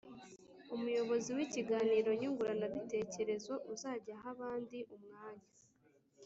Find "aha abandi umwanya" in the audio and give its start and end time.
4.17-5.47